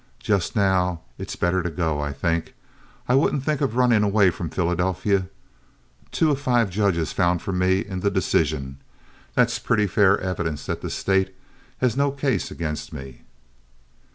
[0.19, 2.55] Just now it's better to go, I think.
[3.07, 5.27] I wouldn't think of running away from Philadelphia.
[6.11, 8.79] Two of five judges found for me in the decision.
[9.35, 11.35] That's pretty fair evidence that the State
[11.81, 13.21] has no case against me."